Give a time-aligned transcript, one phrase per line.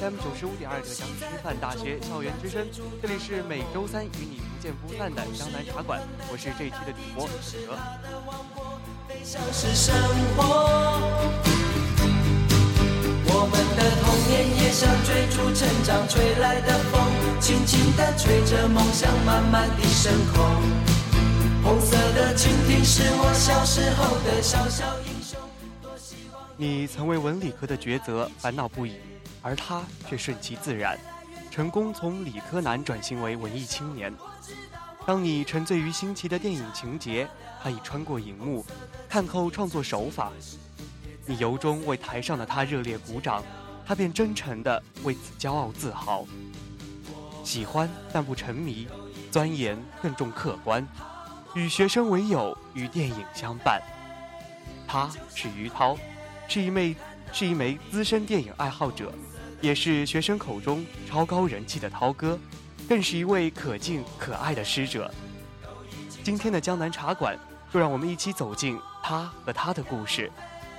[0.00, 2.66] FM 九十五点二浙江师范大学校园之声，
[3.00, 7.78] 这里是每周三与你不见不散的江南茶馆，我是这一期的主播史哲。
[13.26, 17.00] 我们的童年也像追逐成长吹来的风，
[17.40, 20.44] 轻轻地吹着梦想慢慢地升空。
[21.62, 25.38] 红色的蜻蜓是我小时候的小小英雄。
[26.56, 28.94] 你曾为文理科的抉择烦恼不已，
[29.44, 30.98] 而他却顺其自然，
[31.50, 34.10] 成功从理科男转型为文艺青年。
[35.06, 37.28] 当你沉醉于新奇的电影情节，
[37.62, 38.64] 他已穿过荧幕，
[39.06, 40.32] 看透创作手法。
[41.26, 43.44] 你由衷为台上的他热烈鼓掌，
[43.84, 46.24] 他便真诚地为此骄傲自豪。
[47.44, 48.88] 喜欢但不沉迷，
[49.30, 50.88] 钻研更重客观，
[51.54, 53.78] 与学生为友，与电影相伴。
[54.88, 55.98] 他是于涛。
[56.46, 56.94] 是一枚
[57.32, 59.10] 是一枚资深电影爱好者，
[59.64, 62.38] 也是学生口中超高人气的涛哥，
[62.86, 65.10] 更是一位可敬可爱的师者。
[66.22, 67.34] 今天的江南茶馆，
[67.72, 70.30] 就让我们一起走进他和他的故事，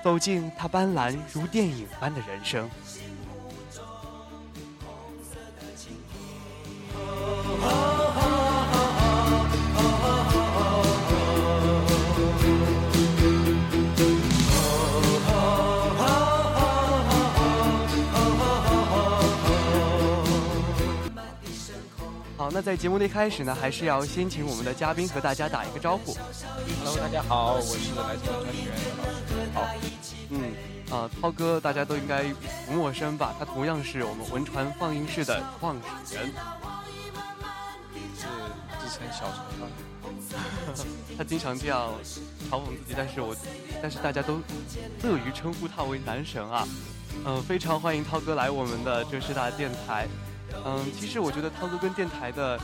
[0.04, 2.70] 走进他斑斓如电影般的人生。
[22.56, 26.16] 那在节目的一开始呢，还是要先请我们的嘉宾和大家打一个招呼。
[26.86, 29.36] Hello，大家好，我是来自文传学院的老师。
[29.54, 29.68] 好，
[30.30, 30.54] 嗯，
[30.90, 32.24] 啊，涛哥大家都应该
[32.66, 33.36] 不陌生吧？
[33.38, 36.28] 他同样是我们文传放映室的创始人，
[38.18, 38.26] 是
[38.80, 41.92] 自称小陈 他经常这样
[42.50, 43.36] 嘲讽自己，但是我，
[43.82, 44.40] 但是大家都
[45.04, 46.66] 乐于称呼他为男神啊。
[47.26, 50.08] 嗯，非常欢迎涛哥来我们的浙师大电台。
[50.66, 52.58] 嗯，其实我觉得涛哥跟电台的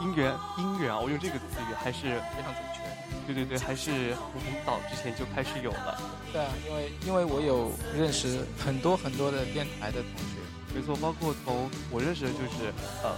[0.00, 2.78] 姻缘姻缘啊，我用这个词语还是非常准确。
[3.26, 6.00] 对对对，还是很早之前就开始有了。
[6.32, 10.40] 对啊，因为因为我有认识很多很多的电台的同学，
[10.74, 12.72] 没错，包括从我认识的就是
[13.02, 13.14] 呃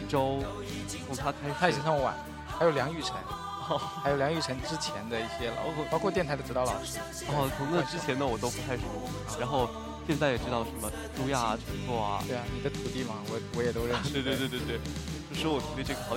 [0.00, 0.42] 一周，
[1.06, 2.14] 从他开始，他也是上晚，
[2.58, 3.16] 还有梁玉成，
[4.02, 6.98] 还有梁玉成之前的一些老，包括电台的指导老师。
[7.28, 8.82] 哦，从那之前的我都不太熟，
[9.38, 9.68] 然后。
[10.10, 14.10] 现在也知道什么朱亚啊、陈硕啊，对啊，你的徒弟嘛，我我也都认识。
[14.10, 14.80] 对对对对对，
[15.32, 16.16] 说我徒弟这个好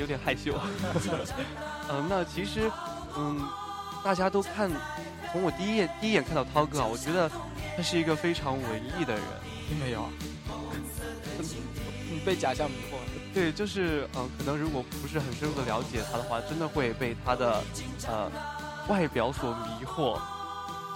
[0.00, 0.58] 有点害羞。
[1.90, 2.72] 嗯，那其实，
[3.14, 3.46] 嗯，
[4.02, 4.70] 大家都看，
[5.30, 7.30] 从我第一眼第一眼看到涛哥啊，我觉得
[7.76, 9.22] 他是一个非常文艺的人，
[9.68, 10.08] 并没有啊，
[12.24, 12.96] 被假象迷惑。
[13.34, 17.62] 对，就是嗯，可能如果不是很深入的了解他的话，真的会被他的
[18.08, 18.32] 呃
[18.88, 20.18] 外表所迷惑，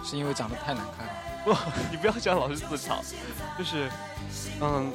[0.03, 1.12] 是因为长得太难看了。
[1.49, 1.56] 不，
[1.91, 2.99] 你不要这样老是自嘲，
[3.56, 3.89] 就是，
[4.61, 4.93] 嗯，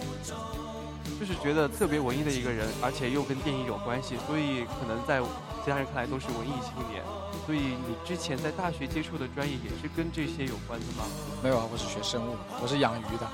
[1.20, 5.20] 就是觉得特别文艺的一个人，而且又跟电影有关系，所以可能在
[5.66, 7.02] 其他人看来都是文艺青年。
[7.46, 11.04] 所以你之前在大学接触的专业也是跟这些有关的吗？
[11.42, 13.26] 没有啊，我是学生物，我是养鱼的，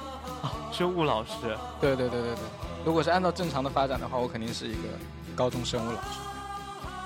[0.42, 1.32] 啊 生物老师。
[1.80, 2.44] 对对对对对，
[2.86, 4.88] 如果是按照正常的发展的话，我肯定是一个
[5.36, 6.20] 高中生物老师。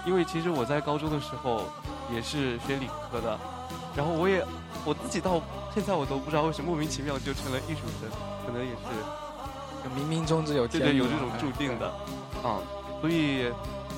[0.05, 1.63] 因为其实我在高中的时候
[2.13, 3.39] 也是学理科的，
[3.95, 4.45] 然后我也
[4.85, 5.41] 我自己到。
[5.73, 8.07] 现在我都不知道为什么莫名其妙就成了艺术生，
[8.45, 8.85] 可能也是
[9.83, 11.89] 就冥冥中自有对对，天，有这种注定的，
[12.43, 12.61] 啊、
[13.01, 13.51] 所以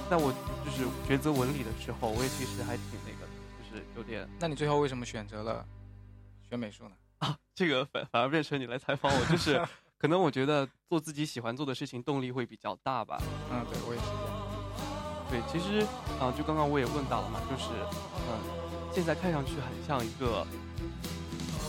[0.09, 0.31] 在我
[0.63, 3.27] 就是抉择文理的时候，我也其实还挺那个，
[3.59, 5.65] 就是有点那你最后为什么选择了
[6.49, 6.91] 学美术呢？
[7.19, 9.61] 啊，这个反反而变成你来采访我，就是
[9.99, 13.21] 可能我觉得做自己喜欢做的事情动力会比较大吧。
[13.51, 14.31] 嗯，对我也是这样。
[15.29, 15.85] 对，其实
[16.21, 17.71] 啊、就刚刚我也问到了嘛，就是
[18.29, 18.39] 嗯、
[18.95, 20.47] 现在看上去很像一个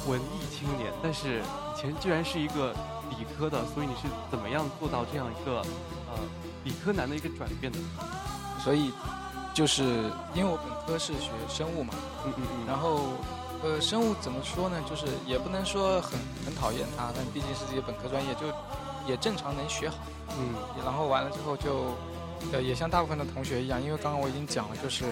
[0.07, 2.73] 文艺青年，但是以前居然是一个
[3.11, 6.17] 理科的，所以你是怎么样做到这样一个呃
[6.63, 7.79] 理科男的一个转变的？
[8.63, 8.93] 所以
[9.53, 9.83] 就是
[10.35, 11.93] 因为我本科是学生物嘛，
[12.25, 13.01] 嗯嗯嗯，然后
[13.65, 14.81] 呃，生物怎么说呢？
[14.89, 16.13] 就是也不能说很
[16.45, 18.47] 很讨厌它，但毕竟是自己本科专业，就
[19.11, 19.97] 也正常能学好。
[20.39, 21.97] 嗯然后完了之后就，
[22.53, 25.07] 呃，也像大部分的同学一样，因为刚刚我已经讲了，就是，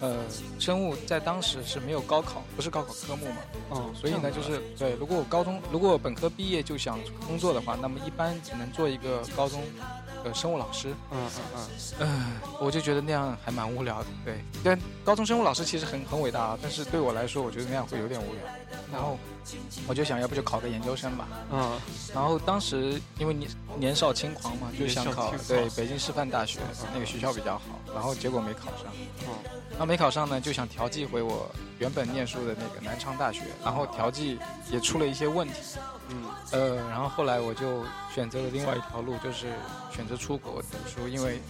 [0.00, 0.16] 呃，
[0.58, 3.36] 生物在当时是没有高考，不是高考科目嘛，
[3.70, 9.62] 哦，所以呢，就是对，如果我高中，如果我本科毕业就想工作的话，那么一般只能做一个高中，
[10.24, 10.88] 的，生物老师。
[11.10, 11.68] 嗯嗯
[12.00, 14.06] 嗯，嗯，我就觉得那样还蛮无聊的。
[14.24, 18.42] 对，但高中生物老师其实很很伟大啊，但是对我来说，我觉得那样会有点无聊。
[18.92, 19.18] 然后
[19.86, 21.28] 我就想要不就考个研究生吧。
[21.52, 21.78] 嗯
[22.14, 26.60] 然后当时因为年年少轻狂嘛，就想考对北京师范大学
[26.92, 28.86] 那个学校比较好，然后结果没考上。
[29.26, 29.34] 哦
[29.78, 34.38] 那没考上呢，就想调剂回我原本念书的那个南昌大学，然后调剂
[34.70, 35.54] 也出了一些问题。
[36.10, 37.82] 嗯呃，然后后来我就
[38.14, 39.46] 选择了另外一条路，就是
[39.90, 41.40] 选择出国读书，因为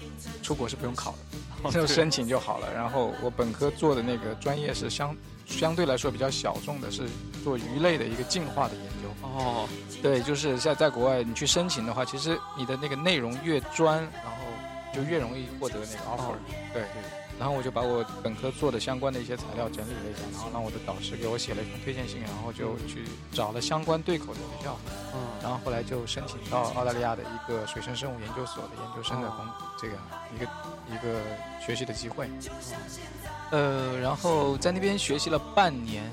[0.44, 1.12] 出国是不用考
[1.64, 2.72] 的， 就申请就好了。
[2.72, 7.08] 然后我本科做的那个专业是相相对来说比较小众的，是
[7.42, 9.08] 做鱼类的一个进化的研究。
[9.22, 9.68] 哦
[10.00, 14.39] 对，就是在在国外你去申请的话，其实你的那个内容越专，然后
[14.94, 16.38] 就越容易获得那个 offer、哦
[16.72, 16.82] 对。
[17.38, 24.78] 然后我就把我本科做的相关的一些材料整理了一下，然后让我的导师给我写了一封推荐信，然后就去找了相关对口的学校，
[25.14, 25.20] 嗯。
[25.42, 29.46] 然后后来就申请到澳大利亚的一个水生生物研究所的研究生的工、
[29.80, 29.94] 这个
[30.34, 30.44] 一个
[30.94, 31.18] 一个
[31.64, 32.28] 学习的机会。
[33.52, 36.04] 呃，然后在那边学习了半年，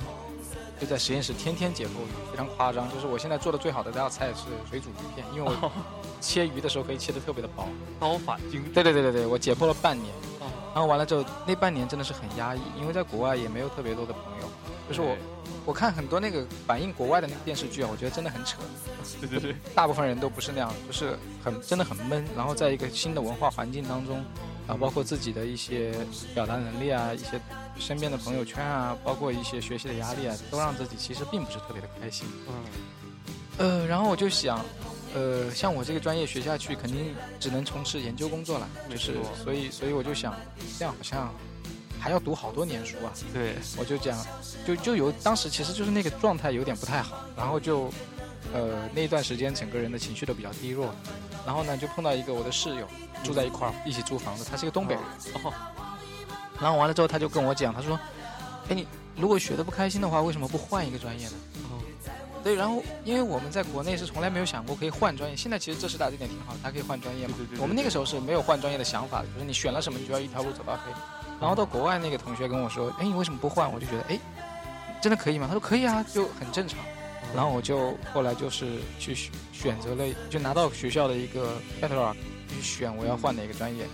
[0.80, 2.92] 就在实验室天天解剖鱼，非常夸张。
[2.94, 5.72] 就是我现在做的最好的那道菜是水煮鱼片，因为我
[6.22, 7.68] 切鱼的时候可以切得特别的薄。
[8.00, 14.48] 刀法精对对对对对，我解剖了半年，哦然后完了之后那半年真的是很压抑，因为在国外也没有特别多的朋友。
[14.88, 15.18] 就是我
[15.66, 18.58] 我看很多那个反映国外的那个电视剧啊，我觉得真的很扯。
[19.20, 24.24] 对对对，大部分人都不是那样，就是很真的很闷，然后在一个新的文化环境当中，
[24.68, 25.94] 啊，包括自己的一些
[26.36, 27.40] 表达能力啊，一些
[27.80, 32.28] 身边的朋友圈啊，包括一些学习的压力啊，都让自己其实并不是特别的开心。
[32.48, 32.54] 嗯
[33.60, 34.64] 呃，然后我就想，
[35.16, 40.36] 呃，像我这个专业学下去，肯定只能从事研究工作了，就是所以所以我就想，
[40.78, 41.34] 这样好像
[42.00, 43.12] 还要读好多年书啊。
[43.34, 44.16] 对，我就讲，
[44.64, 47.90] 就就有当时其实就是那个状态有点不太好，然后就，
[48.58, 50.92] 呃，那一段时间整个人的情绪都比较低落，
[51.46, 52.88] 然后呢就碰到一个我的室友，
[53.24, 55.04] 住在一块儿，一起租房子，他是一个东北人，
[55.44, 55.54] 哦
[56.60, 58.00] 然后完了之后他就跟我讲，他说，
[58.70, 61.34] 哎你如果学的不开心的话，为什么不换一个专业呢？
[61.70, 61.78] 哦
[62.44, 67.34] 对，然后因为我们在国内是从来没有想过可以换专业，现在其实浙师大这点挺好的，它可以换专业嘛。
[67.38, 70.92] 对对对对我们那个时候是没有换专业的想法的，就是你选了什么，你就要一条路走到黑。
[71.40, 73.72] 然后到国外那个同学跟我说，哎，你为什么不换？
[73.72, 74.20] 我就觉得，哎，
[75.00, 75.46] 真的可以吗？
[75.48, 76.80] 他说可以啊，就很正常。
[77.38, 78.66] 然后我就后来就是
[78.98, 82.16] 去选选择了，就拿到学校的一个 catalog
[82.50, 83.86] 去选我要换哪个专业。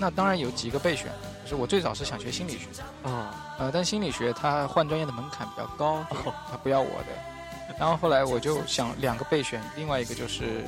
[0.00, 1.06] 那当然有几个备选，
[1.44, 2.66] 就是我最早是想学心理学，
[3.04, 6.04] 啊呃，但心理学它换专业的门槛比较高，
[6.50, 7.76] 它不要我的。
[7.78, 10.64] 然后后来我就想两个备选，另外一个就是，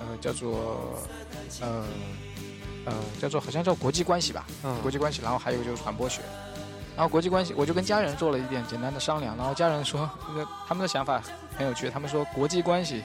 [0.00, 0.92] 呃，叫做，
[1.60, 1.84] 呃，
[2.86, 2.92] 呃，
[3.22, 5.22] 叫做好像叫国际关系吧，嗯国际关系。
[5.22, 6.20] 然后还有就是传播学。
[6.96, 11.20] 然后国际关系，我就跟家人做了一点简单的商量，然后家人说，那个他们的想法
[11.56, 13.02] 很有趣，他们说国际关系，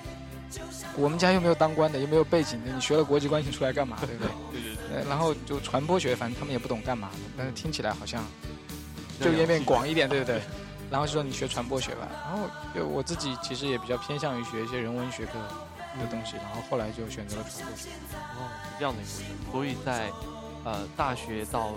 [0.96, 4.32] 我们家又没有当官的，又没有背景的，你学了国际关系出来干嘛，对不对？
[4.52, 8.24] 对 对对，呃，然后就传播学，反正他们也不懂干嘛，但是听起来好像
[9.20, 10.42] 就这有点广一点，对不对？
[10.92, 15.34] 然后就说你学传播学吧，然后就我自己其实也比较偏向于学一些人文学科
[16.00, 17.90] 的东西，然后后来就选择了传播学。
[18.38, 19.52] 哦，是这样的一个。
[19.52, 20.12] 所以在
[20.64, 21.72] 呃大学到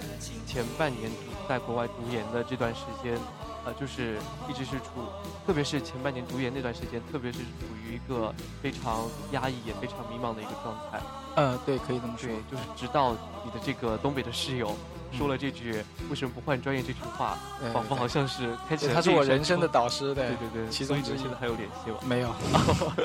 [0.46, 1.10] 前半年
[1.48, 3.18] 在国外读研的这段时间，
[3.64, 5.06] 呃，就是一直是处，
[5.46, 7.44] 特别是前半年读研那段时间，特别是处
[7.84, 11.00] 于一个非常压抑也非常迷茫的一个状态。
[11.34, 13.12] 呃，对，可以这么说对。，就是直到
[13.44, 14.76] 你的这个东北的室友
[15.12, 21.98] 说了这句“为什么不换专业”这句话，呃仿佛好像是开启对他是我人生的导师，对对对对，其中之一还有联系吗？
[22.06, 22.34] 没有，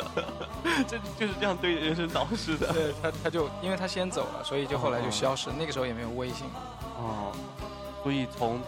[0.88, 2.72] 这就是这样对人生导师的。
[2.74, 6.48] 对他他就因为他先走了，所以就后来就消失，那个时候也没有微信。
[6.98, 7.32] 哦，
[8.04, 8.62] 所以从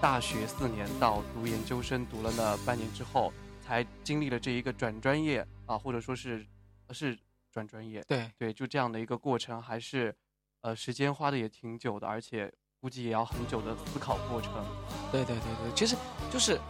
[0.00, 6.46] 大学四年到读研究生读了那半年之后，才经历了这一个转专业啊，或者说是
[6.90, 7.18] 是
[7.50, 8.02] 转专业。
[8.06, 10.14] 对，对，就这样的一个过程，还是
[10.60, 12.52] 呃时间花的也挺久的，而且
[12.84, 14.52] 估计也要很久的思考过程。
[15.10, 15.96] 对对对对，其实
[16.30, 16.60] 就是，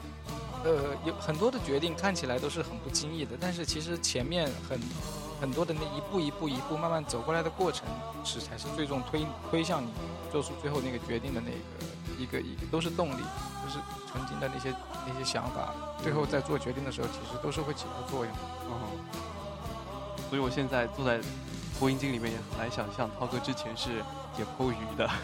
[0.62, 4.80] 呃，有很多的决定看起来都是很不经意的，但是其实前面很
[5.40, 7.88] 很多的那一步一步一步慢慢走过来的过程，
[8.23, 9.88] 是才是最终推推向你
[10.30, 13.25] 做出最后那个决定的那个一个一个都是动力，
[13.64, 13.80] 就是
[14.12, 14.73] 曾经的那些
[15.09, 18.33] 那些想法，最后在做决定的时候，其实都是会起到作用。
[18.71, 18.71] 嗯，
[20.30, 21.18] 所以我现在坐在
[21.80, 23.97] 播音机里面也很难想象，涛哥之前是
[24.38, 25.11] 也剖鱼的。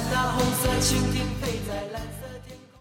[0.00, 2.80] 那红色蜻蜓飞在蓝色天空。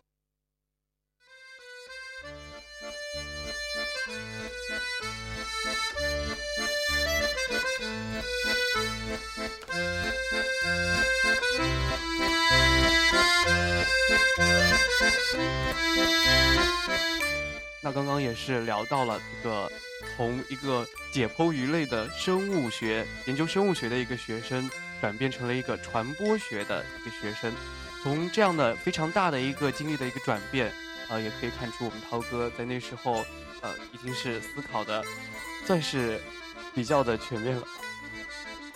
[17.82, 19.72] 那刚刚也是聊到了这个
[20.16, 24.70] 从一个解剖鱼类的生物学研究生物学的一个学生，
[25.02, 27.54] 转变成了一个传播学的一个学生。
[28.04, 30.72] 从这样的非常大的一个经历的一个转变，
[31.10, 33.26] 啊，也可以看出我们涛哥在那时候，
[33.62, 35.04] 呃，已经是思考的，
[35.66, 36.22] 算是
[36.74, 37.64] 比较的全面了。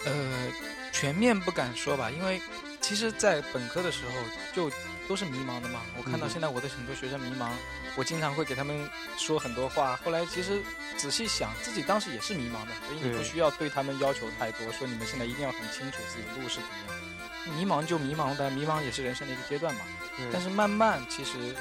[0.05, 0.51] 呃，
[0.91, 2.41] 全面不敢说吧，因为
[2.81, 4.11] 其实，在本科的时候
[4.53, 4.69] 就
[5.11, 5.81] 都是迷茫的嘛。
[5.97, 7.49] 我看到嗯现在我的很多学生迷茫，
[7.97, 9.99] 我经常会给他们说很多话。
[10.05, 10.61] 后来其实
[10.95, 17.57] 仔细想，自己当时也是迷茫的，所以你不需要对他们要求太多，说你们现在一定要很清楚自己的路是怎么样。
[17.57, 19.81] 迷茫就迷茫，但迷茫也是人生的一个阶段嘛。
[20.31, 21.53] 但是慢慢其实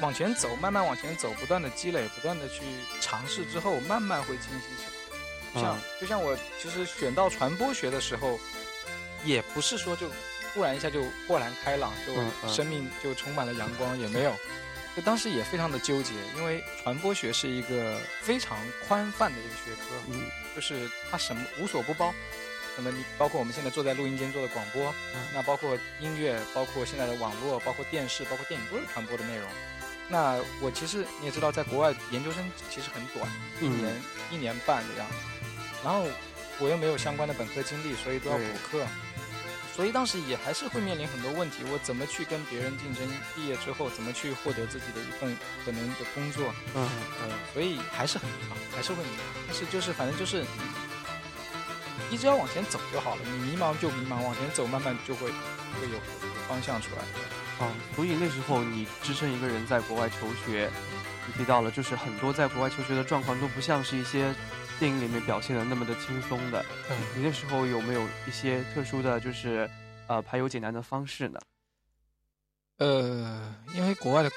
[0.00, 2.62] 往前走，慢慢往前走，不断的积累，不断的去
[3.00, 5.56] 尝试之后，慢慢会清晰起来。
[5.56, 8.38] 就像、嗯就像我其实选到传播学的时候，
[9.24, 10.06] 也不是说就
[10.52, 14.34] 忽然一下就豁然开朗，就生命就充满了阳光，也没有。
[14.94, 22.12] 就当时也非常的纠结，因为传播学是一个非常宽泛的一个学科，嗯就是它什么无所不包。
[22.76, 29.48] 那么你包括我们现在坐在录音间做的广播，嗯那包括音乐，包括现在的网络，包括电视，包括电影，都是传播的内容。
[30.08, 33.26] 那我其实你也知道，在国外研究生其实很短，
[33.62, 35.16] 一嗯年、一年半的样子。
[35.82, 36.04] 然后
[36.58, 38.86] 我又没有相关的本科经历，所以都要补课。
[39.74, 43.08] 所以当时也还是会面临很多问题，我怎么去跟别人竞争？
[43.34, 46.52] 毕业之后怎么去获得自己的一份可能的工作？
[46.74, 46.86] 嗯
[47.22, 49.42] 呃，所以还是很迷茫，还是会迷茫。
[49.48, 50.44] 但是就是反正就是
[52.10, 55.98] 你只要往前走就好了，你迷茫就迷茫，往前走慢慢就会会有
[56.46, 57.64] 方向出来。
[57.64, 60.70] 啊，所以那时候你支撑一个人在国外求学，
[61.26, 64.34] 你提到了，就是很多在国外求学的状况都不像是一些
[64.82, 66.60] 电影里面表现的那么的轻松的。
[66.90, 69.70] 嗯你那时候有没有一些特殊的就是
[70.08, 71.38] 呃排忧解难的方式呢？
[72.78, 74.30] 呃，因为国外的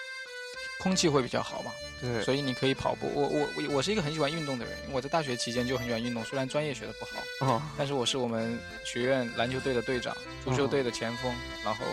[0.79, 3.09] 空气会比较好嘛，对所以你可以跑步。
[3.15, 11.33] 我我我我是一个很喜欢运动的人，我在大学期间就很喜欢运动，虽然专业学的不好，哦，但是我是我们学院篮球队的队长，足球队的前锋，
[11.63, 11.83] 然后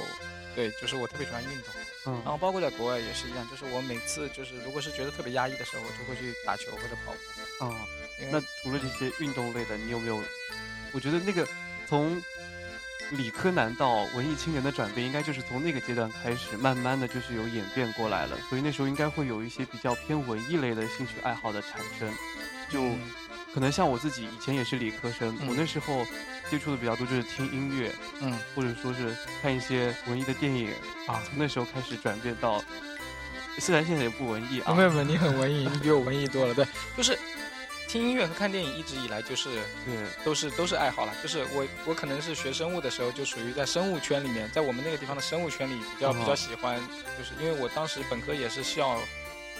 [0.54, 1.68] 对，就是我特别喜欢运动。
[2.04, 7.64] 嗯然嗯后包括在国外也是一样，就是我每次就是如果是觉得特别压抑的时候，我就会去打球或者跑步。
[7.64, 10.21] 哦，因为那除了这些运动类的，你有没有？
[10.92, 11.47] 我觉得那个
[11.87, 12.23] 从
[13.12, 18.37] 理科男到文艺青年的转变，应该就是从那个阶段开始，慢慢的就是有演变过来了。
[18.49, 22.12] 所以那时候应该会有一些比较偏文艺类的兴趣爱好的产生。
[22.69, 22.99] 就嗯
[23.52, 26.07] 可能像我自己以前也是理科生，嗯我那时候
[26.50, 30.71] 接触的比较多就是听音乐，嗯或者说是看一些文艺的电影
[31.07, 32.64] 啊从那时候开始转变到，
[33.59, 36.54] 虽然现在也不文艺啊，没有没有，你很文艺，你比我文艺多了。
[36.54, 36.66] 对，
[36.97, 37.19] 就是
[37.92, 39.50] 听音乐和看电影一直以来就是
[39.84, 41.12] 对，都是都是爱好了。
[41.22, 46.80] 就是我我可能是学生物的时候就属于在生物圈里面，在我们那个地方的生物圈里比较哦比较喜欢，
[47.18, 48.99] 就是因为我当时本科也是校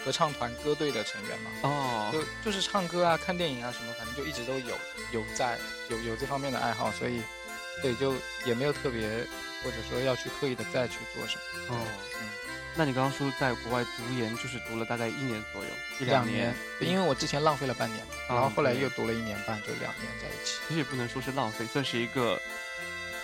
[0.02, 4.74] 合唱团歌队的成员嘛，哦，就就是唱歌啊、看电影啊什么，反正就一直都有
[5.12, 5.58] 有在
[5.90, 7.20] 有有这方面的爱好，所以
[7.82, 8.14] 对就
[8.46, 9.26] 也没有特别
[9.62, 11.76] 或者说要去刻意的再去做什么。
[11.76, 11.86] 哦，
[12.22, 12.28] 嗯
[12.75, 20.59] 那你刚刚说在国外读研，就是读了大概一年左右，一两年，对因为我之前浪费了半年，啊然后后来又读了一年半，就两年在一起。
[20.67, 22.41] 其实也不能说是浪费，算是一个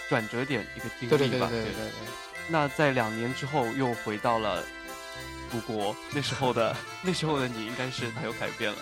[0.09, 1.49] 转折点，一个经历对对对吧。
[1.49, 2.09] 对对对对。
[2.49, 4.63] 那在两年之后又回到了
[5.51, 8.79] 祖国，那时候的 那时候的你应该是哪有改变了。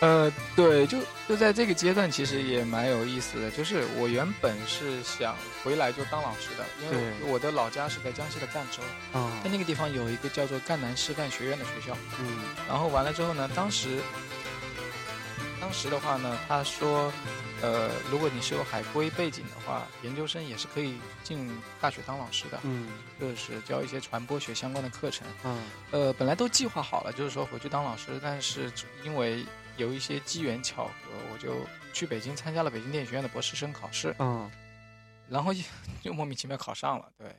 [0.00, 3.50] 呃，对，就就在这个阶段，其实也蛮有意思的。
[3.50, 8.82] 就是我原本是想回来就当老师的，因为我的老家是在江西的赣州，
[9.18, 11.96] 啊在那个地方有一个叫做赣南师范学院的学校。
[12.18, 14.00] 嗯然后完了之后呢，当时，
[15.60, 17.12] 当当时的话呢，他说，
[17.62, 21.48] 呃，如果你是有海归背景的话，研究生也是可以进
[21.80, 22.88] 大学当老师的，嗯
[23.20, 25.24] 就是教一些传播学相关的课程。
[25.44, 28.68] 嗯呃，本来都计划好了，就是说回去当老师，但是
[29.04, 29.46] 因为
[29.80, 30.92] 有一些机缘巧合，
[31.32, 34.50] 我就去北京参加了北京电影学院的博士生考试，嗯
[35.28, 35.62] 然后就
[36.02, 37.34] 就莫名其妙考上了，对。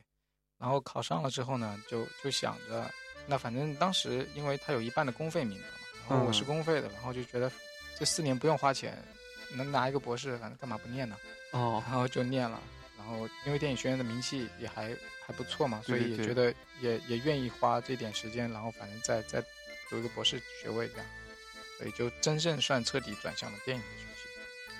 [0.58, 2.90] 然后考上了之后呢，就就想着，
[3.28, 7.52] 那反正当时因为他有一半的公费名额嘛，然后我是嗯公费的，然后就觉得
[7.98, 8.98] 这四年不用花钱，
[9.56, 11.16] 能拿一个博士，反正干嘛不念呢？
[11.52, 12.60] 哦然后就念了，
[12.98, 14.96] 然后因为电影学院的名气也还
[15.26, 19.44] 还不错嘛，所以也觉得也也愿意花这点时间，然后反正再再
[19.90, 21.06] 读一个博士学位这样，
[21.82, 24.30] 所以就真正算彻底转向了电影的学习。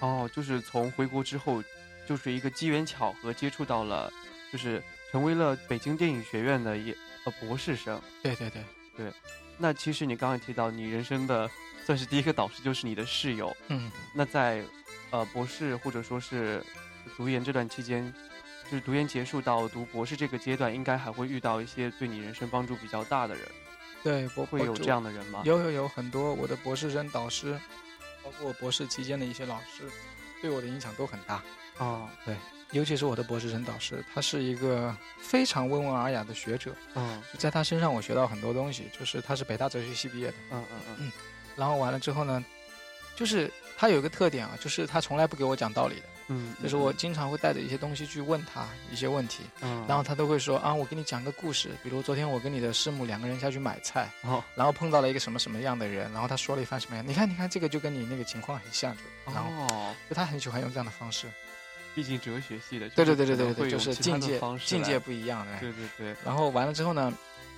[0.02, 1.64] 哦，就是从回国之后，
[2.08, 4.14] 就是一个机缘巧合接触到了，
[4.52, 8.00] 就是成为了北京电影学院的一呃博士生。
[8.22, 8.64] 对对对
[8.96, 9.12] 对，
[9.58, 11.50] 那其实你刚刚提到，你人生的
[11.88, 13.56] 算是第一个导师就是你的室友。
[13.70, 14.64] 嗯，那在
[15.10, 16.64] 呃博士或者说是
[17.18, 18.14] 读研这段期间，
[18.66, 23.44] 就是读研结束到读博士这个阶段，应该还会遇到一些对你人生帮助比较大的人，
[24.04, 25.42] 对，我我就会有这样的人吗？
[25.46, 27.60] 有有有很多我的博士生导师，
[28.24, 29.84] 包括我博士期间的一些老师，
[30.42, 31.44] 对我的影响都很大。
[31.78, 32.10] 哦，
[32.72, 38.90] 尤其是我的博士生导师，他是一个非常温文尔雅的学者，嗯就在他身上我学到很多东西。
[38.98, 41.12] 就是他是北大哲学系毕业的，嗯嗯嗯
[41.58, 42.44] 然后完了之后呢，
[43.16, 54.42] 就是他有一个特点啊，就是他从来不给我讲道理的，嗯，就是我经常会带着一些东西去问他一些问题，嗯，然后他都会说啊，我给你讲个故事，比如昨天我跟你的师母两个人下去买菜，哦。
[54.56, 59.02] 然后碰到了一个什么什么样的人，然后他说了一番什么样，你看你看这个就跟你那个情况很像，就
[59.34, 61.28] 然后哦，就他很喜欢用这样的方式，
[61.94, 65.60] 毕竟哲学系的，对对对对对对，就是境界境界不一样的。
[65.60, 67.12] 对对对，然后完了之后呢，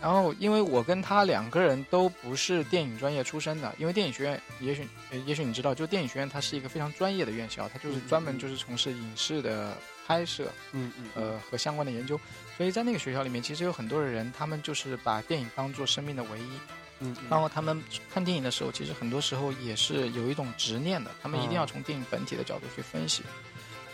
[0.04, 12.20] 然后因为我跟他两个人都不是电影专业出身的，因为电影学院，也许呃也许你知道，就电影学院它是一个非常专业的院校，它就是专门就是从事影视的拍摄，嗯嗯呃和相关的研究，
[12.58, 16.52] 所以在那个学校里面，其实有很多的人，他们就是把电影当做生命的唯一，
[17.00, 17.28] 嗯，嗯。
[17.30, 17.82] 然后他们
[18.14, 23.24] 看电影的时候，其实很多时候也是有一种执念的，他们一定要嗯从电影本体的角度去分析。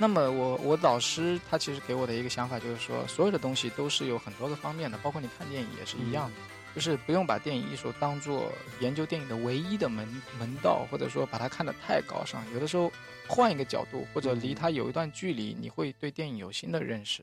[0.02, 6.38] 那么我我导师他其实给我的一个想法就是说，所有的东西都是有很多个方面的，包括你看电影也是一样的，
[6.74, 10.08] 就是不用把电影艺术当做研究电影的唯一的门
[10.40, 12.42] 门道，或者说把它看得太高尚。
[12.54, 12.90] 有的时候
[13.28, 17.22] 换一个角度，或者离它有一段距离，你会对电影有新的认识。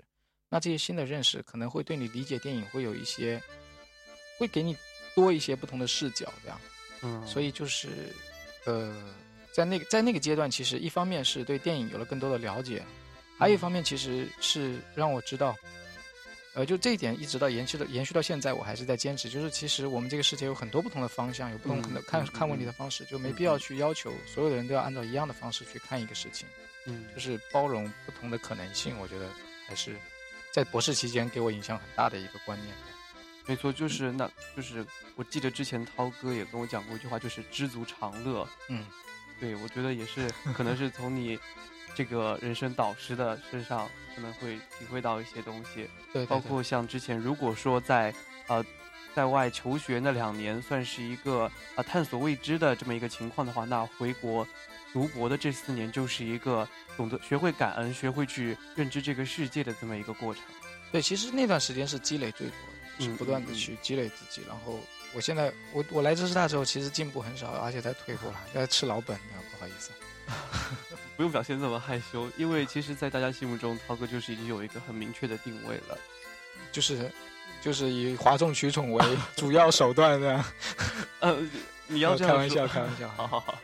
[0.51, 3.43] 那这些新的认识可能会对你理解电影会有一些，
[4.39, 4.77] 会给你
[5.15, 6.61] 多一些不同的视角，这样。
[7.03, 7.89] 嗯，所以就是，
[8.65, 8.95] 呃，
[9.57, 12.85] 在那个在那个阶段，其实一方面是对电影有了更多的了解，
[13.38, 15.57] 还有一方面其实是让我知道，
[16.53, 26.47] 呃，就这一点一直到延续到延续到现在，我还是在坚持，就是其实我们这个世界有很多不同的方向，有不同的嗯嗯看看问题嗯的方式，就没必要去要求所有的人都要按照一样的方式去看一个事情，
[26.85, 29.27] 嗯就是包容不同的可能性，我觉得
[29.66, 29.97] 还是
[30.53, 32.75] 在博士期间给我影响很大的一个观念。
[33.47, 38.47] 没错，就是那，就是我记得之前涛哥也跟我讲过一句话，就是知足常乐。
[38.69, 38.85] 嗯，
[39.40, 41.38] 对，我觉得也是，可能是从你
[41.94, 48.14] 这个人生导师的身上，可能会体会到一些东西，对，对包括像之前如果说在
[48.46, 48.64] 呃
[49.14, 54.46] 在外求学那两年，算是一个啊、呃探索未知的这么一个情况的话，那回国
[54.92, 60.42] 读博的这四年就是一个懂得学会感恩、学会去认知这个世界的这么一个过程。
[60.92, 64.42] 对，其实那段时间是积累最多的，是嗯不断的去积累自己。
[64.46, 64.81] 然后
[65.16, 69.90] 我现在，我我来浙师大之后，其实进步很少，而且在退步了，在吃老本的，不好意思。
[71.16, 75.96] 不用表现这么害羞，因为其实，在大家心目中，涛哥就是已经有一个很明确的定位了。
[76.70, 77.11] 就是
[77.62, 79.02] 就是以哗众取宠为
[79.37, 80.44] 主要手段的。
[81.20, 81.38] 呃，
[81.87, 83.09] 你要这样说 开玩笑，开玩笑。
[83.16, 83.59] 好 好好。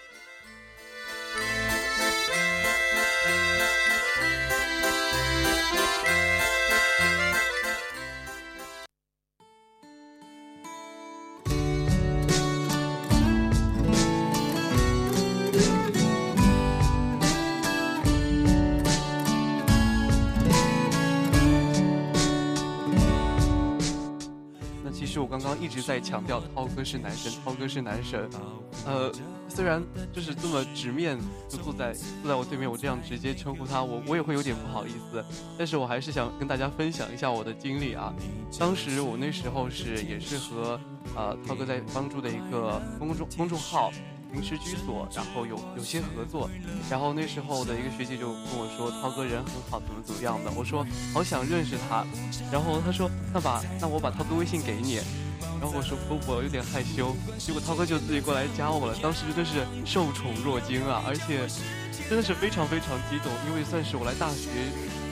[25.82, 28.30] 在强调，涛哥是男神，涛哥是男神。
[28.86, 29.12] 呃，
[29.48, 31.18] 虽然就是这么直面
[31.48, 35.22] 就坐在坐在我对面，我这样直接称呼他，我我也会有点不好意思。
[35.58, 38.14] 但是我还是想跟大家分享一下我的经历啊。
[38.58, 40.80] 当时我那时候是也是和
[41.14, 43.92] 呃涛哥在帮助的一个公众公众号
[44.32, 46.48] 临时居所，然后有有些合作。
[46.88, 50.50] 然后那时候的一个学姐就跟我说，涛哥人很好，怎么怎么样的。
[50.56, 52.06] 我说好想认识他，
[52.50, 55.00] 然后他说那把那我把涛哥微信给你。
[55.61, 57.14] 然后我说不，我有点害羞。
[57.38, 61.46] 结果涛哥就自己过来加我了，当时真的是受宠若惊啊，而且
[62.09, 64.50] 真的是非常非常激动，因为算是我来大学，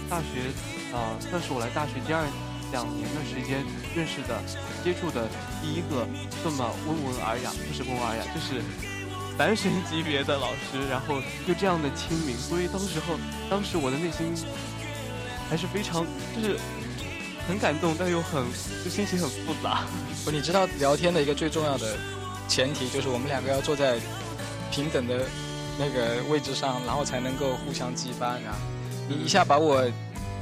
[0.09, 0.51] 大学
[0.93, 2.27] 啊、算是我来大学第二
[2.73, 3.65] 两年的时间
[3.95, 4.43] 认识的、
[4.83, 5.29] 接触的
[5.63, 6.07] 第一个
[6.43, 8.63] 这么温文尔雅，不是温文尔雅，就是
[9.39, 13.15] 男神级别的老师，然后又这样的亲民，所以当时候，
[13.49, 14.35] 当时我的内心
[15.49, 16.59] 还是非常就是
[17.49, 18.45] 很感动，但又很
[18.85, 19.85] 就心情很复杂。
[20.25, 21.97] 不，你知道聊天的一个最重要的
[22.49, 23.99] 前提就是我们两个要坐在
[24.71, 25.27] 平等的
[25.79, 28.57] 那个位置上，然后才能够互相激发啊。
[29.09, 29.85] 你一下把我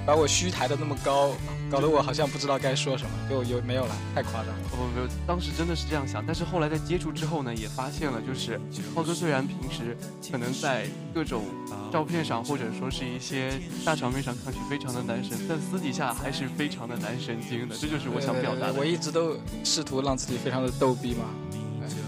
[0.04, 1.32] 把我虚抬的那么高，
[1.70, 4.54] 搞得我好像不知道该说什么，就有没有了，太夸张了。
[4.70, 8.60] 不不不，当时真的是这样想，但是后来在接触之后呢，也发现了，就是
[8.94, 9.96] 浩哥虽然平时
[10.30, 11.44] 可能在各种
[11.92, 18.74] 照片上或者说是一些大场面上看去非常的男神，但私底下还是非常的男神经的，这就是我想表达的。
[18.74, 21.24] 我一直都试图让自己非常的逗逼嘛。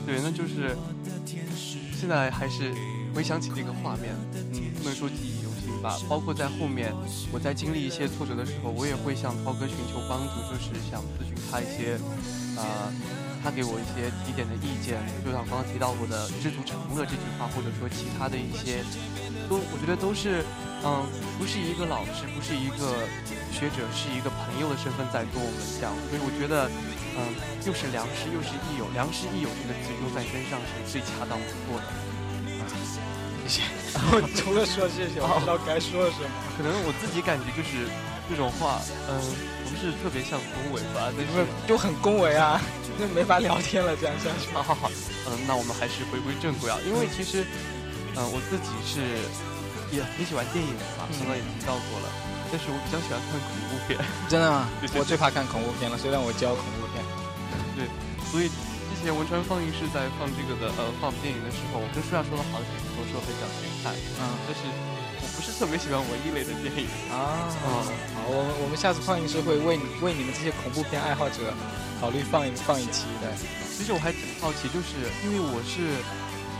[0.06, 0.76] 对，那就是
[1.94, 2.72] 现在还是
[3.14, 5.39] 回想起那个画面，嗯，不能说记忆
[5.82, 5.98] 吧。
[6.08, 6.94] 包括在后面，
[7.32, 11.98] 我在经历一些挫折的时候，我也会向涛哥寻求帮助，就是想咨询他一些，
[12.56, 12.92] 呃，
[13.42, 18.84] 他给我一些提点的意见，就像刚刚提到过的“知足常乐”这句话，或者说其他的一些，
[19.48, 20.44] 都我觉得都是，
[20.84, 21.04] 嗯，
[21.38, 23.08] 不是一个老师，不是一个
[23.50, 26.70] 学者，是一个朋友的身份在跟我们讲，所以我觉得。
[27.12, 27.26] 嗯，
[27.66, 31.86] 又是良师又是益友，良师益友这个词用在身上是最恰当不过的。
[33.48, 33.79] 谢谢。
[33.94, 36.30] 然后除了说谢谢，我不知道该说什么。
[36.56, 37.88] 可能我自己感觉就是
[38.28, 39.18] 这种话，嗯，
[39.66, 42.60] 不是特别像恭维吧，但是就很恭维啊，
[42.98, 44.52] 那没法聊天了，这样下去。
[44.52, 44.90] 好 好好，
[45.26, 47.44] 嗯，那我们还是回归正轨啊，因为其实，
[48.16, 49.00] 嗯，我自己是
[49.90, 52.06] 也挺喜欢电影的嘛，刚刚也提到过了，
[52.52, 53.98] 但是我比较喜欢看恐怖片。
[54.28, 54.68] 真的吗？
[54.94, 57.02] 我最怕看恐怖片了，虽然我教恐怖片。
[57.74, 57.86] 对，
[58.30, 58.50] 所以
[59.00, 67.48] 之前文川放映室在放这个的呃放电影的时候，我跟舒亚说了好几次，我说很想去看，嗯，但是我不是特别喜欢文艺类的电影啊。
[67.64, 67.88] 好，
[68.28, 71.48] 我们我们下次放映室会为你为你们这些恐怖片爱好者
[71.96, 73.32] 考虑放一放一期的。
[73.72, 75.96] 其实我还挺好奇，就是因为我是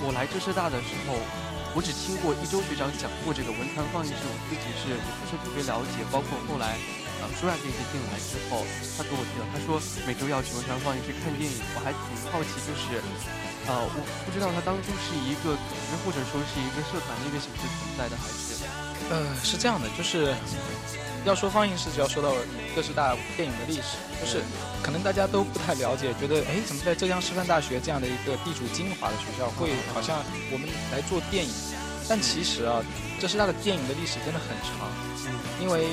[0.00, 1.20] 我来浙师大的时候，
[1.76, 6.80] 我只听过一周学长讲过这个文川放映室，我自己是也不是特别了解，包括后来。
[7.20, 8.64] 啊，舒雅这些进来之后，
[8.96, 9.76] 他跟我提到，他说
[10.08, 12.96] 每周要去文山放映室看电影，我还挺好奇，就是，
[13.68, 18.64] 呃，我不知道他当初是一个组织或者说是一个社团的一个形式存在的，还是？
[19.12, 20.32] 呃，是这样的，就是
[21.28, 22.32] 要说放映室，就要说到
[22.74, 24.40] 浙师大电影的历史，就是
[24.80, 31.52] 可能大家都不太了解，觉得哎，怎么在浙江师范大学这样的一个地处精华的学校，会好像我们来做电影？
[32.08, 32.80] 但其实啊，
[33.20, 34.88] 浙师大的电影的历史真的很长，
[35.60, 35.84] 因为。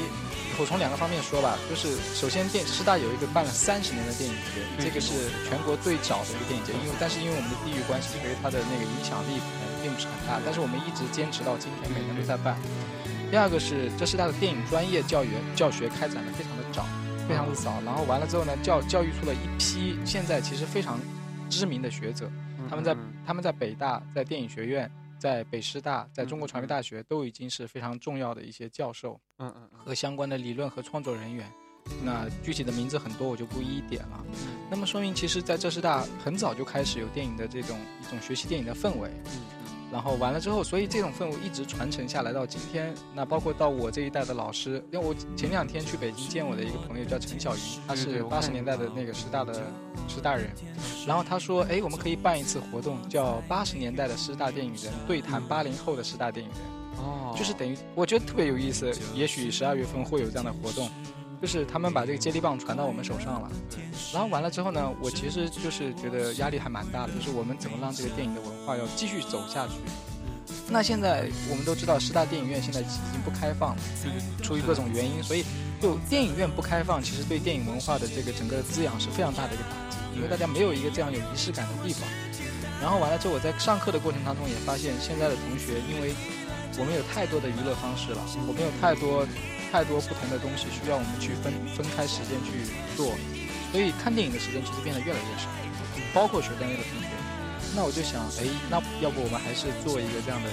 [0.60, 12.58] 我从两个方面说吧，就是首先电师大有一个办了三十年的电影节，这个是全国最早的一个电影节，因为但是因为我们的地域关系，所以它的那个影响力可能并不是很大，但是我们一直坚持到今天，每年都在办。
[13.30, 16.90] 第二个是这师大的电影专业教育教学开展的非常的早，
[17.30, 20.98] 非常的早，然后完了之后呢，教教育出了一批现在其实非常
[21.54, 22.26] 知名的学者，
[22.68, 24.90] 他们在他们在北大在电影学院。
[25.18, 31.52] 在北师大，在中国传媒大学都已经是非常重要的一些教授，嗯嗯，和相关的理论和创作人员。
[32.04, 34.26] 那具体的名字很多，我就不一一点了。
[34.70, 39.10] 那么说明，其实在浙师大很早就开始有电影的这种一种学习电影的氛围。
[39.92, 42.94] 然后完了之后，所以这种氛围一直传承下来到今天。
[43.16, 49.54] 那包括到我这一代的老师，因为我前两天去北京见我的一个朋友叫陈小云，他是八十年代的那个师大的
[50.08, 50.50] 师大人。
[51.08, 56.62] 然后他说，哎，我们可以办一次活动，叫八十年代的师大电影人对谈八零后的师大电影人。
[56.98, 58.92] 哦，就是等于我觉得特别有意思。
[59.14, 60.90] 也许十二月份会有这样的活动。
[61.40, 63.52] 就是他们把这个接力棒传到我们手上了，
[64.12, 69.74] 然后完了之后呢，我其实就是觉得压力还蛮大的，就是我们怎么让这个电影的文化要继续走下去。
[70.70, 73.82] 那现在我们都知道，师大电影院现在已经不开放了，
[74.42, 75.46] 出于各种原因，所以
[75.80, 82.10] 就电影院不开放，其实对电影文化的这个整个滋养是非常大的一个打击，因为大家没有一个这样有仪式感的地方。
[82.82, 86.14] 然后完了之后，我在上课的过程当中也发现，现在的同学，因为
[86.80, 89.28] 我们有太多的娱乐方式了，我们有太多。
[89.72, 93.14] 太多不同的东西需要我们去分分开时间去做，
[93.72, 95.50] 所以看电影的时间其实变得越来越少，
[96.14, 97.08] 包括学专业的同学。
[97.76, 100.50] 那我就想，哎，那要不我们还是做一个这样的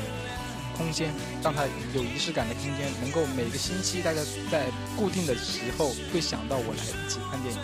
[0.76, 1.08] 空间，
[1.40, 4.66] 让它有仪式感的空间，能够每个星期大家在
[4.98, 7.60] 固定的时候会想到我来一起看电影，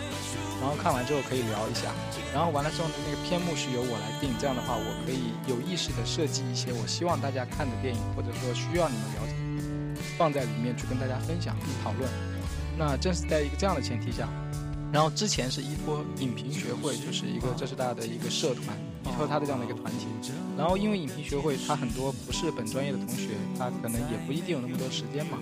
[0.63, 1.93] 然后看完之后可以聊一下，
[2.33, 9.40] 然后完了之后那个片目是由我来定，这样的话我可以有意识的设计一些我希望大家看的电影，或者说需要你们了解。
[10.21, 12.07] 放在里面去跟大家分享、讨论。
[12.77, 14.29] 那正是在一个这样的前提下，
[14.93, 20.05] 然后之前是依托影评学会，就是一个浙师大的一个社团，依托他的这样的一个团体。
[20.55, 25.39] 然后因为影评学会，他很多不是本专业的同学，他可能也不一定有那么多时间嘛，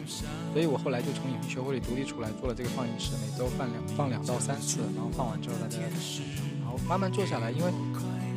[0.53, 5.77] 所以我后来就从影评学会里独立出来，做了这个放映室，每周放两放两到三次，然后放完之后大家，
[6.61, 7.69] 然后慢慢做下来，因为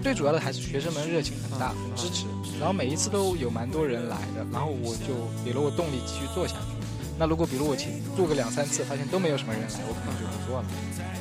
[0.02, 2.26] 最主要的还是学生们热情很大，很支持，
[2.58, 5.14] 然后每一次都有蛮多人来的，然后我就
[5.46, 6.74] 给了我动力继续做下去。
[7.16, 10.66] 那如果比如我请做个两三次，发现都没有什么人来，我可能就不做了。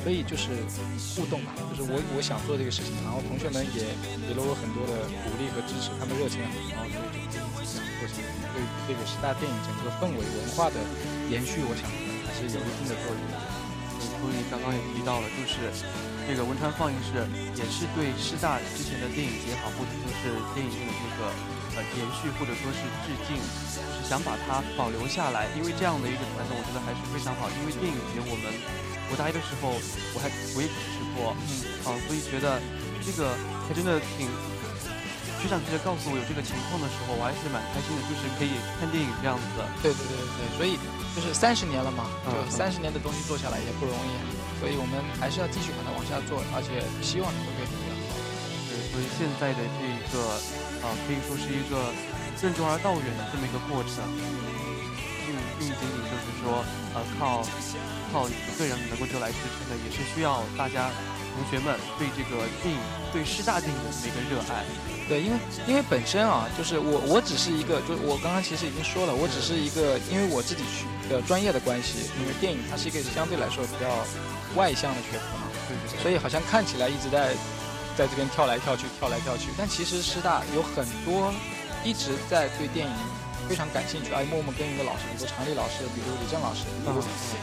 [0.02, 0.50] 所以就是
[1.14, 3.94] 互动嘛，就是我我想做这个事情，然后同学们也
[4.26, 8.26] 给了我很多的鼓励和支持，他们热情很高，所以就一直这样做下去。
[8.50, 8.58] 对
[8.90, 10.76] 这个十大电影整个氛围文化的
[11.30, 11.86] 延续，我想
[12.26, 13.22] 还是有一定的作用。
[14.02, 15.70] 所以刚刚也提到了，就是
[16.26, 17.22] 这个汶川放映室
[17.58, 21.30] 也是对师大之前的电影节好，或者说是电影院的这个
[21.74, 25.50] 呃延续，或者说是致敬，就是想把它保留下来。
[25.58, 27.50] 因为这样的一个传统，我觉得还是非常好。
[27.58, 28.52] 因为电影节我们。
[29.10, 29.76] 我大一的时候，
[30.14, 32.56] 我还我也主持过，嗯，啊，所以觉得
[33.04, 33.36] 这个
[33.68, 34.24] 还真的挺。
[35.42, 39.66] 学长直接告诉我有这个情况的时候，我还是蛮开心的，就是可以看电影这样子的。
[39.82, 40.78] 对对对对对，所以
[41.12, 44.14] 就是三十年了嘛，就三十年的东西做下来也不容易，
[44.62, 48.14] 所以我们还是要继续把它往下做，而且希望能够越做越好。
[48.70, 50.38] 对，所以现在的这一个
[50.86, 51.90] 啊，可以说是一个
[52.38, 54.06] 任重而道远的这么一个过程，
[55.26, 56.62] 并并不仅仅就是说
[56.94, 57.42] 呃靠。
[58.12, 60.90] 靠一个人能够就来支撑的，也是需要大家
[61.34, 62.78] 同学们对这个电影、
[63.12, 64.62] 对师大电影的一个热爱。
[65.08, 73.88] 对，因为因为本身啊，就是我我只是一个，就是我刚刚其实已经说了，我只是一个，因为我自己学的专业的关系，因为电影它是一个相对来说比较
[74.54, 76.02] 外向的学科嘛，对对。
[76.02, 77.34] 所以好像看起来一直在
[77.96, 81.32] 在这边跳来跳去、跳来跳去，但其实师大有很多
[81.82, 82.92] 一直在对电影。
[83.48, 87.02] 非常感兴趣，哎，默默耕耘的老师，比如常丽老师，比如李正老师，比如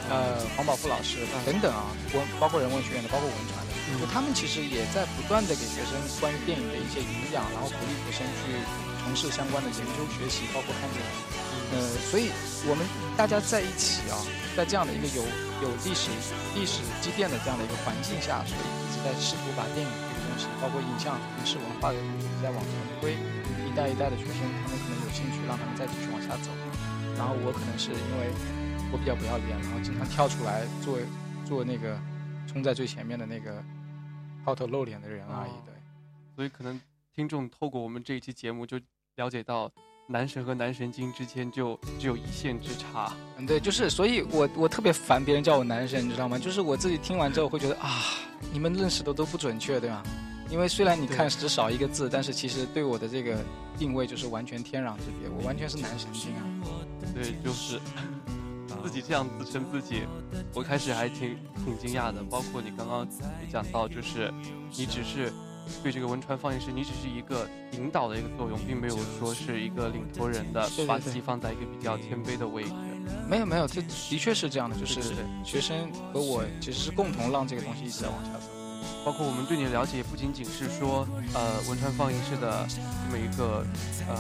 [0.10, 8.58] 呃黄宝富老师等等啊，文包括人文学院的，包括文传的，就他们其实也在不断的给学生关于电影的一些营养，然后鼓励学生去
[9.04, 11.12] 从事相关的研究学习，包括看电影。
[11.70, 11.78] 呃，
[12.10, 12.34] 所以
[12.66, 12.82] 我们
[13.14, 14.18] 大家在一起啊，
[14.58, 15.22] 在这样的一个有
[15.62, 16.10] 有历史
[16.58, 23.14] 历史积淀的这样的一个环境下，所以一直在试图把电影这个东西，包括影像、影视文化的东西在往前推。
[23.70, 26.52] 一代一代的学生，他们兴趣，让他们再继续往下走。
[27.18, 28.32] 然后我可能是因为
[28.92, 30.98] 我比较不要脸，然后经常跳出来做
[31.46, 32.00] 做那个
[32.48, 33.64] 冲在最前面的那个
[34.46, 35.52] 抛头露脸的人而已。
[35.66, 35.74] 对，
[36.36, 36.80] 所以可能
[37.14, 38.80] 听众透过我们这一期节目就
[39.16, 39.70] 了解到，
[40.08, 43.12] 男神和男神经之间就只有一线之差。
[43.38, 46.40] 嗯，对，就是，所以我我特别烦别人叫我男神，你知道吗？
[46.40, 47.90] 就是我自己听完之后会觉得啊，
[48.54, 50.02] 你们认识的都不准确，对吗？
[50.50, 53.38] 因为虽然你看只少一个字，但是其实对我的这个
[53.78, 56.44] 定位就是完全天壤之别，我完全是男神经啊。
[57.14, 57.80] 对，就是
[58.84, 60.04] 自己这样自称自己，
[60.54, 62.24] 我开始还挺挺惊讶的。
[62.24, 63.08] 包括你刚刚
[63.42, 64.34] 也讲到，就是
[64.76, 65.32] 你只是
[65.84, 72.72] 对这个汶川放映室，你只是一个引导的一个作用，并没有说是一个领头人的，把自己放在一个比较谦卑的位置。
[73.28, 75.02] 没有没有，这的确是这样的，就是
[75.44, 78.59] 学生和我其实是共同让这个东西一直在往下走。
[79.06, 82.78] 包括我们对你的了解，不仅仅是说，呃，汶川放映室的这
[83.12, 83.66] 么一个，
[84.08, 84.16] 呃，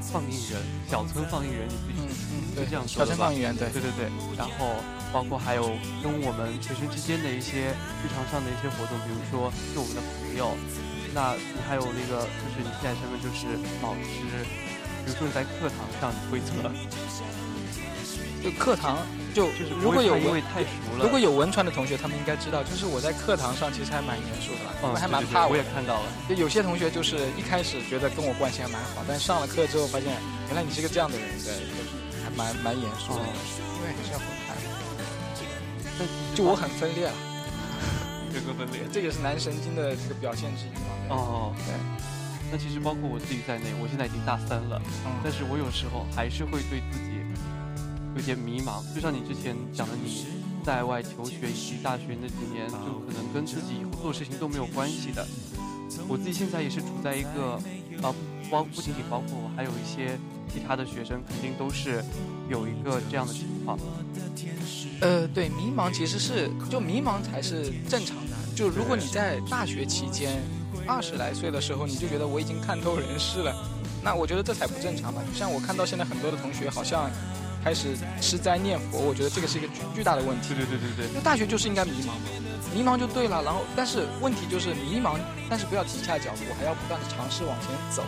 [0.00, 3.16] 放映人，小村放映人，你自己是这样说的吧？
[3.16, 4.10] 小村放映员，对，对对对。
[4.36, 4.74] 然后
[5.12, 5.62] 包括还有
[6.02, 7.70] 跟我们学生之间的一些
[8.02, 10.56] 日常上的一些活动，比如说是我们的朋友。
[11.12, 14.46] 那你还有那个，就是你现在身份就是老师，
[15.04, 16.70] 比如说你在课堂上规则。
[18.42, 18.98] 就课堂
[19.34, 25.52] 就就是如果有因为太熟了，如果有文传的同学，他们应该知道，就是我在课堂上其实还蛮严肃的，我还蛮怕我。
[25.52, 30.08] 我也看到了，就有些同学就是一开始觉得跟我关系还蛮好，但上了课之后发现，
[30.48, 31.92] 原来你是个这样的人，对，就是
[32.24, 33.20] 还蛮蛮严肃的，
[33.76, 34.56] 因为还是要分开。
[36.34, 37.12] 就我很分裂了，
[38.32, 40.96] 人格分裂，这也是男神经的这个表现之一嘛。
[41.10, 41.74] 哦，对。
[42.50, 44.80] 那其实包括我自己在内，我现在已经大三了，
[45.22, 47.20] 但是我有时候还是会对自己。
[48.16, 50.26] 有点迷茫，就像你之前讲的，你
[50.64, 55.26] 在外求学以及大学那几年，就可能跟自己以后做事情都没有关系的。
[56.08, 57.52] 我自己现在也是处在一个，
[58.02, 58.14] 啊，
[58.50, 60.18] 包不仅仅包括我，还有一些
[60.52, 62.04] 其他的学生，肯定都是
[62.48, 63.78] 有一个这样的情况。
[65.00, 68.36] 呃，对，迷茫其实是就迷茫才是正常的。
[68.54, 70.42] 就如果你在大学期间
[70.86, 73.54] 二十来岁的时候，你就觉得我已经看透人世了，
[74.02, 75.22] 那我觉得这才不正常吧。
[75.32, 77.08] 就像我看到现在很多的同学好像。
[77.62, 80.54] 开始吃斋念佛，我觉得这个是一个巨巨大的问题。
[80.54, 81.14] 对对对对对。
[81.14, 82.26] 那大学就是应该迷茫嘛，
[82.74, 83.42] 迷茫就对了。
[83.42, 85.18] 然后，但是问题就是迷茫，
[85.48, 88.02] 但是不要停下脚步，还要不断的尝试往前走。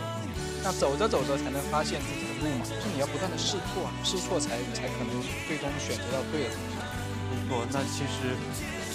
[0.63, 5.11] 那走着走着才能发现自己的路嘛，就是你要不断的试错啊，试错才才可能
[5.45, 6.79] 最终选择到对的东西。
[7.29, 8.31] 没错，那其实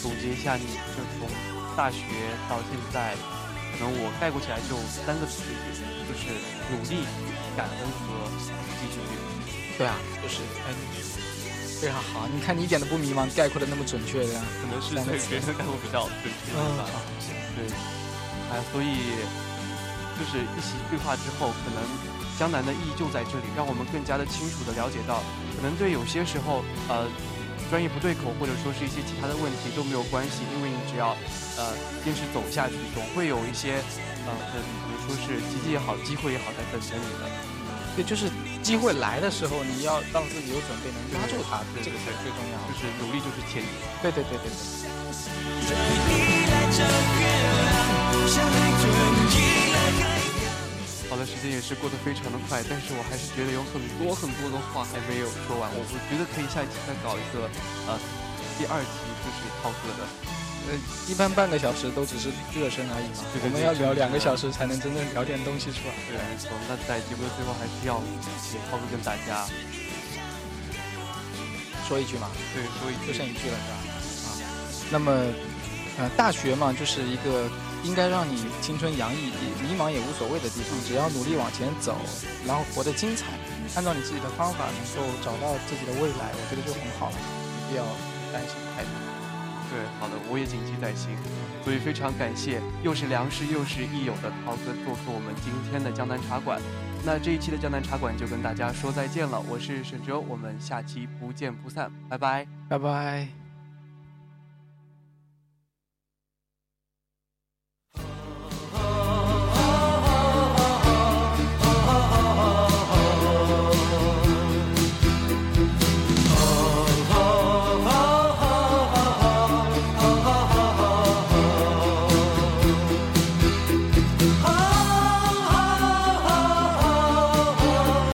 [0.01, 0.65] 总结一下，你
[0.97, 1.29] 就从
[1.77, 2.03] 大学
[2.49, 3.15] 到现在，
[3.77, 5.55] 可能我概括起来就三个词语，
[6.09, 6.33] 就是
[6.73, 7.05] 努力、
[7.55, 8.27] 感恩和
[8.81, 8.99] 继续。
[9.79, 10.75] 对啊，就是哎，
[11.81, 12.27] 非常好。
[12.35, 16.85] 你看你一点都不迷茫，概括的那么准确的呀，可能是对别人的概括比较准确吧。
[17.55, 17.71] 对，
[18.51, 19.15] 哎，所以
[20.19, 21.79] 就是一席对话之后，可能
[22.37, 25.23] 江南的意义就在这里，让我们更加的清楚的了解到，
[25.57, 27.07] 可能对有些时候，呃。
[27.69, 31.11] 专业不对口，或者说是一些其他的问题都没有关系，因为你只要，
[31.61, 33.85] 呃，坚持走下去，总会有一些，
[34.25, 37.29] 呃，比如说是奇迹也好，机会也好，在等着你的。
[37.95, 38.31] 对，就是
[38.63, 42.73] 机会来的时候，你要让自己有准备，能抓住它，这个才是最重要的。
[42.75, 43.69] 就是努力就是前提。
[44.03, 44.55] 对对对对对。
[51.09, 55.71] 好的，时间也是过得非常的快，但是我还是觉得有很多很多的话还没有说完。
[55.73, 57.49] 我我觉得可以下一期再搞一个，
[57.89, 57.99] 呃，
[58.59, 58.93] 第二期
[59.25, 60.05] 就是涛哥的。
[60.69, 60.77] 呃，
[61.09, 65.95] 一般半个小时都只是热身而已嘛，我们要聊两个小时才能真正聊点东西出来。
[66.07, 66.51] 对，没错。
[66.69, 68.03] 那在节目的最后还是要
[68.45, 69.49] 请涛哥跟大家
[71.89, 72.29] 说一句嘛？
[72.53, 74.29] 对，说一就剩一句了，是吧？
[74.29, 74.31] 啊，
[74.91, 75.11] 那么，
[75.99, 77.49] 呃，大学嘛，就是一个。
[77.85, 79.31] 应该让你青春洋溢、
[79.63, 81.95] 迷茫也无所谓的地方，只要努力往前走，
[82.45, 83.27] 然后活得精彩，
[83.77, 87.85] 按照你自己的方法能够找到自己的未来，我觉得就很好了，没必要
[88.33, 89.08] 担心太多。
[89.79, 91.11] 对，好的，我也谨记在心。
[91.63, 96.61] 所以非常感谢，又是良师又是益友的涛哥做客我们今天的江南茶馆。
[97.07, 103.38] 那这一期的江南茶馆就跟大家说再见了，我是沈哲，我们下期不见不散，拜拜，拜拜。